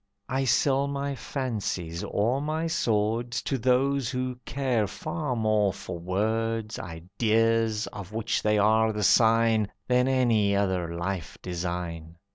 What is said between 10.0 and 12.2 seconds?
any other life design.